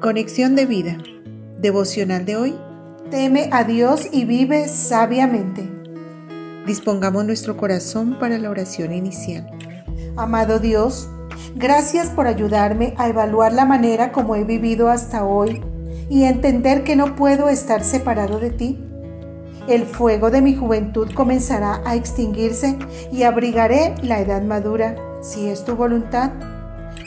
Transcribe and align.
Conexión 0.00 0.56
de 0.56 0.64
vida. 0.64 0.96
Devocional 1.58 2.24
de 2.24 2.36
hoy. 2.36 2.54
Teme 3.10 3.50
a 3.52 3.64
Dios 3.64 4.08
y 4.10 4.24
vive 4.24 4.66
sabiamente. 4.66 5.70
Dispongamos 6.66 7.26
nuestro 7.26 7.58
corazón 7.58 8.18
para 8.18 8.38
la 8.38 8.48
oración 8.48 8.94
inicial. 8.94 9.50
Amado 10.16 10.58
Dios, 10.58 11.10
gracias 11.54 12.08
por 12.08 12.26
ayudarme 12.26 12.94
a 12.96 13.10
evaluar 13.10 13.52
la 13.52 13.66
manera 13.66 14.10
como 14.10 14.36
he 14.36 14.44
vivido 14.44 14.88
hasta 14.88 15.26
hoy 15.26 15.62
y 16.08 16.24
entender 16.24 16.82
que 16.82 16.96
no 16.96 17.14
puedo 17.14 17.50
estar 17.50 17.84
separado 17.84 18.40
de 18.40 18.52
ti. 18.52 18.82
El 19.68 19.84
fuego 19.84 20.30
de 20.30 20.40
mi 20.40 20.54
juventud 20.54 21.10
comenzará 21.12 21.82
a 21.84 21.94
extinguirse 21.94 22.78
y 23.12 23.24
abrigaré 23.24 23.94
la 24.02 24.20
edad 24.20 24.40
madura, 24.40 24.96
si 25.20 25.48
es 25.48 25.62
tu 25.66 25.76
voluntad. 25.76 26.30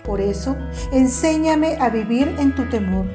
Por 0.06 0.20
eso, 0.20 0.58
enséñame 0.92 1.78
a 1.80 1.90
vivir 1.90 2.36
en 2.38 2.54
tu 2.56 2.70
temor, 2.70 3.06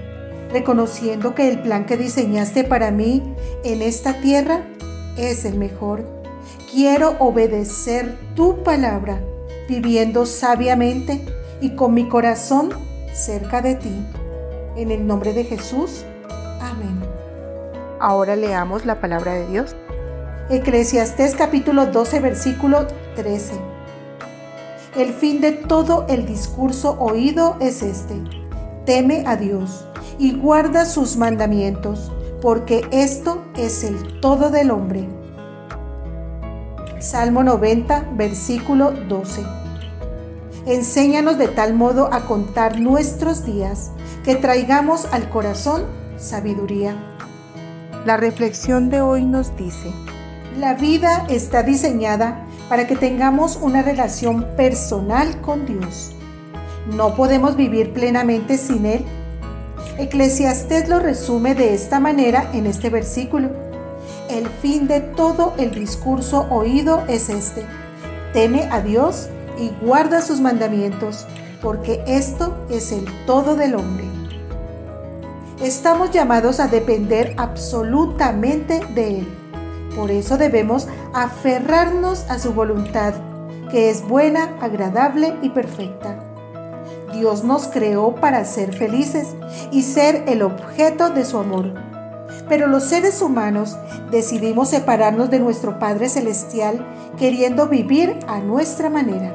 reconociendo 0.51 1.35
que 1.35 1.49
el 1.49 1.61
plan 1.61 1.85
que 1.85 1.97
diseñaste 1.97 2.65
para 2.65 2.91
mí 2.91 3.35
en 3.65 3.83
esta 3.83 4.21
tierra 4.21 4.63
es 5.17 5.45
el 5.45 5.57
mejor. 5.59 6.05
Quiero 6.73 7.17
obedecer 7.19 8.17
tu 8.35 8.63
palabra, 8.63 9.21
viviendo 9.69 10.25
sabiamente 10.25 11.25
y 11.61 11.71
con 11.71 11.93
mi 11.93 12.09
corazón 12.09 12.71
cerca 13.13 13.61
de 13.61 13.75
ti. 13.75 14.07
En 14.77 14.91
el 14.91 15.07
nombre 15.07 15.33
de 15.33 15.45
Jesús. 15.45 16.05
Amén. 16.61 17.01
Ahora 18.01 18.37
leamos 18.37 18.87
la 18.87 19.01
palabra 19.01 19.35
de 19.35 19.47
Dios. 19.49 19.77
Eclesiastés 20.51 21.35
capítulo 21.35 21.87
12 21.87 22.21
versículo 22.21 22.87
13. 23.17 23.68
El 24.99 25.13
fin 25.13 25.41
de 25.41 25.53
todo 25.53 26.07
el 26.09 26.27
discurso 26.27 26.97
oído 26.99 27.57
es 27.61 27.83
este. 27.83 28.17
Teme 28.85 29.23
a 29.29 29.37
Dios 29.37 29.87
y 30.19 30.33
guarda 30.33 30.87
sus 30.87 31.17
mandamientos, 31.17 32.11
porque 32.43 32.85
esto 32.91 33.45
es 33.57 33.85
el 33.85 34.19
todo 34.19 34.51
del 34.51 34.73
hombre. 34.73 35.09
Salmo 36.99 37.45
90, 37.45 38.09
versículo 38.17 38.91
12. 38.91 39.45
Enséñanos 40.67 41.39
de 41.39 41.47
tal 41.47 41.75
modo 41.75 42.13
a 42.13 42.27
contar 42.27 42.81
nuestros 42.81 43.47
días 43.47 43.93
que 44.25 44.35
traigamos 44.35 45.07
al 45.13 45.31
corazón 45.31 45.85
sabiduría. 46.17 46.97
La 48.05 48.17
reflexión 48.17 48.91
de 48.91 49.01
hoy 49.01 49.25
nos 49.25 49.57
dice, 49.57 49.93
la 50.59 50.75
vida 50.75 51.25
está 51.29 51.63
diseñada 51.63 52.48
para 52.69 52.87
que 52.87 52.97
tengamos 52.97 53.57
una 53.57 53.83
relación 53.83 54.45
personal 54.57 55.41
con 55.41 55.67
Dios. 55.67 56.13
No 56.95 57.15
podemos 57.15 57.57
vivir 57.57 57.93
plenamente 57.93 58.59
sin 58.59 58.87
Él. 58.87 59.05
Eclesiastés 59.99 60.89
lo 60.89 60.99
resume 60.99 61.55
de 61.55 61.75
esta 61.75 62.01
manera 62.01 62.51
en 62.53 62.67
este 62.67 62.91
versículo. 62.91 63.51
El 64.31 64.47
fin 64.47 64.87
de 64.87 65.01
todo 65.01 65.55
el 65.59 65.73
discurso 65.73 66.47
oído 66.51 67.03
es 67.09 67.29
este. 67.29 67.65
Teme 68.33 68.69
a 68.71 68.81
Dios 68.81 69.29
y 69.59 69.71
guarda 69.85 70.21
sus 70.21 70.41
mandamientos, 70.41 71.27
porque 71.63 72.03
esto 72.07 72.67
es 72.71 72.93
el 72.93 73.05
todo 73.27 73.57
del 73.57 73.75
hombre. 73.75 74.05
Estamos 75.63 76.11
llamados 76.13 76.61
a 76.61 76.69
depender 76.69 77.35
absolutamente 77.37 78.81
de 78.95 79.21
Él. 79.21 79.38
Por 79.99 80.13
eso 80.13 80.39
debemos 80.39 80.87
aferrarnos 81.13 82.25
a 82.31 82.39
su 82.39 82.53
voluntad, 82.53 83.15
que 83.69 83.91
es 83.91 84.07
buena, 84.07 84.57
agradable 84.61 85.35
y 85.43 85.49
perfecta. 85.49 86.23
Dios 87.13 87.43
nos 87.43 87.67
creó 87.67 88.15
para 88.15 88.45
ser 88.45 88.73
felices 88.73 89.35
y 89.73 89.83
ser 89.83 90.23
el 90.29 90.43
objeto 90.43 91.11
de 91.11 91.25
su 91.25 91.37
amor. 91.37 91.75
Pero 92.49 92.69
los 92.69 92.85
seres 92.85 93.21
humanos 93.23 93.77
decidimos 94.13 94.69
separarnos 94.69 95.31
de 95.31 95.41
nuestro 95.41 95.81
Padre 95.81 96.09
Celestial 96.09 96.87
queriendo 97.19 97.67
vivir 97.67 98.21
a 98.29 98.39
nuestra 98.39 98.91
manera. 98.91 99.35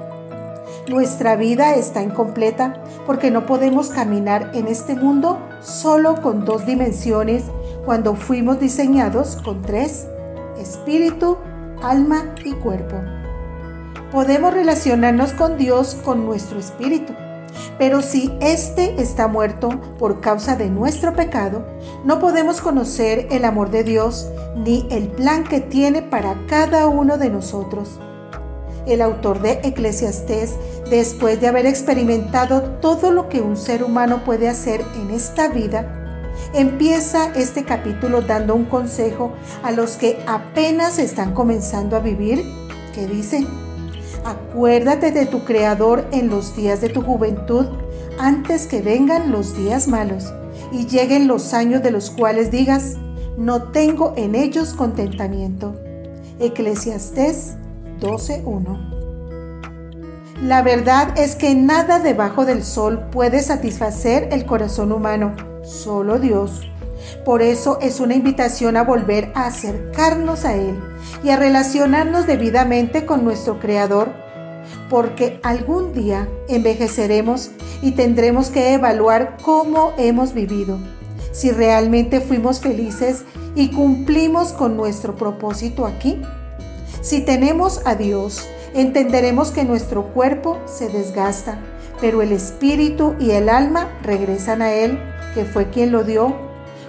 Nuestra 0.87 1.35
vida 1.35 1.75
está 1.75 2.01
incompleta 2.01 2.81
porque 3.05 3.31
no 3.31 3.45
podemos 3.45 3.89
caminar 3.89 4.51
en 4.53 4.67
este 4.67 4.95
mundo 4.95 5.39
solo 5.61 6.21
con 6.21 6.45
dos 6.45 6.65
dimensiones 6.65 7.43
cuando 7.83 8.15
fuimos 8.15 8.61
diseñados 8.61 9.35
con 9.43 9.61
tres 9.61 10.07
espíritu, 10.63 11.37
alma 11.81 12.33
y 12.43 12.53
cuerpo. 12.53 12.95
Podemos 14.11 14.53
relacionarnos 14.53 15.33
con 15.33 15.57
Dios 15.57 15.95
con 16.03 16.25
nuestro 16.25 16.59
espíritu, 16.59 17.13
pero 17.77 18.01
si 18.01 18.31
éste 18.41 19.01
está 19.01 19.27
muerto 19.27 19.69
por 19.99 20.21
causa 20.21 20.55
de 20.55 20.69
nuestro 20.69 21.13
pecado, 21.13 21.65
no 22.05 22.19
podemos 22.19 22.61
conocer 22.61 23.27
el 23.31 23.45
amor 23.45 23.69
de 23.69 23.83
Dios 23.83 24.29
ni 24.55 24.87
el 24.89 25.07
plan 25.07 25.43
que 25.43 25.59
tiene 25.61 26.01
para 26.01 26.35
cada 26.47 26.87
uno 26.87 27.17
de 27.17 27.29
nosotros. 27.29 27.99
El 28.85 29.01
autor 29.01 29.41
de 29.41 29.61
Eclesiastés, 29.63 30.55
después 30.89 31.39
de 31.39 31.47
haber 31.47 31.65
experimentado 31.65 32.61
todo 32.81 33.11
lo 33.11 33.29
que 33.29 33.41
un 33.41 33.55
ser 33.55 33.83
humano 33.83 34.23
puede 34.25 34.49
hacer 34.49 34.83
en 34.95 35.11
esta 35.11 35.47
vida, 35.47 36.02
empieza 36.53 37.31
este 37.35 37.63
capítulo 37.63 38.21
dando 38.21 38.55
un 38.55 38.65
consejo 38.65 39.33
a 39.63 39.71
los 39.71 39.97
que 39.97 40.19
apenas 40.27 40.99
están 40.99 41.33
comenzando 41.33 41.95
a 41.95 41.99
vivir, 41.99 42.43
que 42.93 43.07
dice, 43.07 43.45
acuérdate 44.23 45.11
de 45.11 45.25
tu 45.25 45.43
Creador 45.45 46.07
en 46.11 46.29
los 46.29 46.55
días 46.55 46.81
de 46.81 46.89
tu 46.89 47.01
juventud, 47.01 47.65
antes 48.19 48.67
que 48.67 48.81
vengan 48.81 49.31
los 49.31 49.57
días 49.57 49.87
malos 49.87 50.31
y 50.71 50.85
lleguen 50.85 51.27
los 51.27 51.53
años 51.53 51.81
de 51.81 51.91
los 51.91 52.09
cuales 52.09 52.51
digas, 52.51 52.97
no 53.37 53.71
tengo 53.71 54.13
en 54.15 54.35
ellos 54.35 54.73
contentamiento. 54.73 55.75
Eclesiastés 56.39 57.55
12.1 57.99 60.41
La 60.41 60.61
verdad 60.61 61.17
es 61.17 61.35
que 61.35 61.55
nada 61.55 61.99
debajo 61.99 62.45
del 62.45 62.63
sol 62.63 63.07
puede 63.11 63.41
satisfacer 63.41 64.29
el 64.31 64.45
corazón 64.45 64.91
humano 64.91 65.52
solo 65.63 66.19
Dios. 66.19 66.61
Por 67.25 67.41
eso 67.41 67.79
es 67.81 67.99
una 67.99 68.15
invitación 68.15 68.77
a 68.77 68.83
volver 68.83 69.31
a 69.35 69.47
acercarnos 69.47 70.45
a 70.45 70.55
Él 70.55 70.79
y 71.23 71.29
a 71.29 71.37
relacionarnos 71.37 72.27
debidamente 72.27 73.05
con 73.05 73.23
nuestro 73.23 73.59
Creador, 73.59 74.11
porque 74.89 75.39
algún 75.43 75.93
día 75.93 76.27
envejeceremos 76.47 77.51
y 77.81 77.91
tendremos 77.91 78.49
que 78.49 78.73
evaluar 78.73 79.37
cómo 79.41 79.93
hemos 79.97 80.33
vivido, 80.33 80.77
si 81.31 81.51
realmente 81.51 82.21
fuimos 82.21 82.59
felices 82.59 83.23
y 83.55 83.69
cumplimos 83.69 84.53
con 84.53 84.77
nuestro 84.77 85.15
propósito 85.15 85.85
aquí. 85.85 86.21
Si 87.01 87.21
tenemos 87.21 87.81
a 87.85 87.95
Dios, 87.95 88.47
entenderemos 88.73 89.51
que 89.51 89.65
nuestro 89.65 90.13
cuerpo 90.13 90.59
se 90.65 90.89
desgasta, 90.89 91.57
pero 91.99 92.21
el 92.21 92.31
espíritu 92.31 93.15
y 93.19 93.31
el 93.31 93.49
alma 93.49 93.89
regresan 94.03 94.61
a 94.61 94.73
Él 94.73 94.99
que 95.33 95.45
fue 95.45 95.69
quien 95.69 95.91
lo 95.91 96.03
dio, 96.03 96.35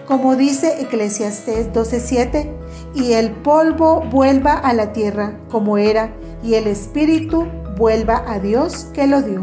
como 0.07 0.37
dice 0.37 0.83
Eclesiastés 0.83 1.73
12:7, 1.73 2.51
y 2.95 3.13
el 3.13 3.31
polvo 3.31 4.03
vuelva 4.11 4.53
a 4.53 4.73
la 4.75 4.93
tierra 4.93 5.39
como 5.51 5.79
era, 5.79 6.11
y 6.43 6.55
el 6.55 6.67
espíritu 6.67 7.47
vuelva 7.77 8.25
a 8.27 8.39
Dios 8.39 8.89
que 8.93 9.07
lo 9.07 9.23
dio. 9.23 9.43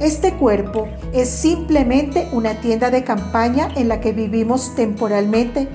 Este 0.00 0.32
cuerpo 0.34 0.88
es 1.12 1.28
simplemente 1.28 2.28
una 2.32 2.60
tienda 2.60 2.90
de 2.90 3.04
campaña 3.04 3.68
en 3.76 3.86
la 3.86 4.00
que 4.00 4.12
vivimos 4.12 4.74
temporalmente. 4.74 5.68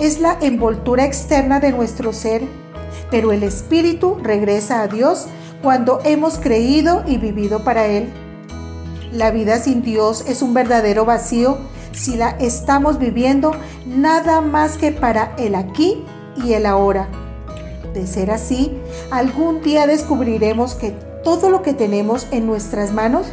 Es 0.00 0.20
la 0.20 0.38
envoltura 0.40 1.04
externa 1.04 1.60
de 1.60 1.70
nuestro 1.70 2.14
ser, 2.14 2.42
pero 3.10 3.30
el 3.30 3.42
espíritu 3.42 4.16
regresa 4.22 4.80
a 4.80 4.88
Dios 4.88 5.26
cuando 5.62 6.00
hemos 6.04 6.38
creído 6.38 7.04
y 7.06 7.18
vivido 7.18 7.62
para 7.62 7.86
Él. 7.86 8.08
La 9.14 9.30
vida 9.30 9.60
sin 9.60 9.82
Dios 9.82 10.24
es 10.26 10.42
un 10.42 10.54
verdadero 10.54 11.04
vacío 11.04 11.58
si 11.92 12.16
la 12.16 12.30
estamos 12.30 12.98
viviendo 12.98 13.52
nada 13.86 14.40
más 14.40 14.76
que 14.76 14.90
para 14.90 15.36
el 15.38 15.54
aquí 15.54 16.02
y 16.44 16.54
el 16.54 16.66
ahora. 16.66 17.06
De 17.92 18.08
ser 18.08 18.32
así, 18.32 18.76
algún 19.12 19.62
día 19.62 19.86
descubriremos 19.86 20.74
que 20.74 20.90
todo 21.22 21.48
lo 21.48 21.62
que 21.62 21.74
tenemos 21.74 22.26
en 22.32 22.48
nuestras 22.48 22.92
manos 22.92 23.28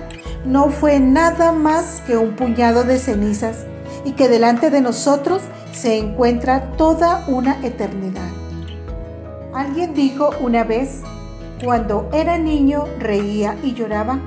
no 0.45 0.69
fue 0.69 1.00
nada 1.00 1.51
más 1.51 2.04
que 2.06 2.16
un 2.16 2.36
puñado 2.36 2.83
de 2.83 3.00
cenizas 3.00 3.66
y 4.06 4.12
que 4.12 4.30
delante 4.30 4.69
de 4.69 4.81
nosotros 4.81 5.42
se 5.74 5.98
encuentra 5.98 6.74
toda 6.78 7.25
una 7.28 7.60
eternidad. 7.66 8.30
Alguien 9.56 9.95
dijo 9.95 10.30
una 10.42 10.63
vez, 10.63 11.00
cuando 11.63 12.07
era 12.13 12.38
niño 12.38 12.86
reía 13.00 13.57
y 13.63 13.74
lloraba 13.74 14.19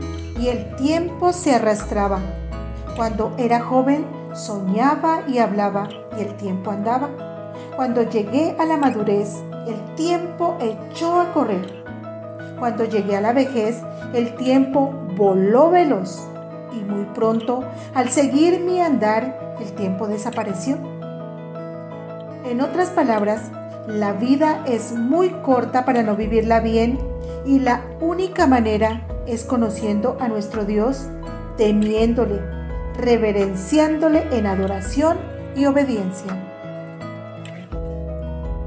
el 0.49 0.77
tiempo 0.77 1.33
se 1.33 1.55
arrastraba. 1.55 2.21
Cuando 2.97 3.35
era 3.39 3.61
joven, 3.61 4.07
soñaba 4.35 5.23
y 5.27 5.39
hablaba 5.39 5.89
y 6.19 6.23
el 6.23 6.35
tiempo 6.37 6.71
andaba. 6.71 7.09
Cuando 7.77 8.03
llegué 8.03 8.57
a 8.59 8.65
la 8.65 8.77
madurez, 8.77 9.43
el 9.67 9.95
tiempo 9.95 10.57
echó 10.61 11.21
a 11.21 11.33
correr. 11.33 11.85
Cuando 12.59 12.85
llegué 12.85 13.17
a 13.17 13.21
la 13.21 13.33
vejez, 13.33 13.83
el 14.13 14.35
tiempo 14.37 14.93
voló 15.17 15.71
veloz 15.71 16.29
y 16.73 16.85
muy 16.85 17.05
pronto, 17.07 17.65
al 17.95 18.09
seguir 18.11 18.61
mi 18.61 18.81
andar, 18.81 19.57
el 19.61 19.73
tiempo 19.73 20.09
desapareció. 20.09 20.77
En 22.45 22.61
otras 22.61 22.91
palabras, 22.91 23.51
la 23.87 24.13
vida 24.13 24.63
es 24.67 24.93
muy 24.93 25.31
corta 25.31 25.85
para 25.85 26.03
no 26.03 26.17
vivirla 26.17 26.61
bien 26.61 26.99
y 27.45 27.61
la 27.61 27.83
única 28.01 28.47
manera 28.47 29.03
es 29.27 29.45
conociendo 29.45 30.17
a 30.21 30.29
nuestro 30.29 30.65
Dios, 30.65 31.07
temiéndole, 31.57 32.41
reverenciándole 32.99 34.27
en 34.37 34.47
adoración 34.47 35.19
y 35.57 35.67
obediencia. 35.67 36.33